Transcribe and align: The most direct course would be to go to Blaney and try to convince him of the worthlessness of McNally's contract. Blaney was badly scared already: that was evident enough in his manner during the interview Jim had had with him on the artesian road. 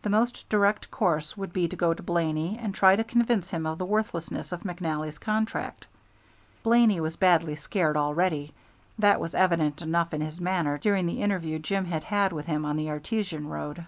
The 0.00 0.08
most 0.08 0.48
direct 0.48 0.90
course 0.90 1.36
would 1.36 1.52
be 1.52 1.68
to 1.68 1.76
go 1.76 1.92
to 1.92 2.02
Blaney 2.02 2.58
and 2.58 2.74
try 2.74 2.96
to 2.96 3.04
convince 3.04 3.50
him 3.50 3.66
of 3.66 3.76
the 3.76 3.84
worthlessness 3.84 4.50
of 4.50 4.62
McNally's 4.62 5.18
contract. 5.18 5.86
Blaney 6.62 7.00
was 7.00 7.16
badly 7.16 7.54
scared 7.54 7.94
already: 7.94 8.54
that 8.98 9.20
was 9.20 9.34
evident 9.34 9.82
enough 9.82 10.14
in 10.14 10.22
his 10.22 10.40
manner 10.40 10.78
during 10.78 11.04
the 11.04 11.20
interview 11.20 11.58
Jim 11.58 11.84
had 11.84 12.04
had 12.04 12.32
with 12.32 12.46
him 12.46 12.64
on 12.64 12.78
the 12.78 12.88
artesian 12.88 13.46
road. 13.48 13.84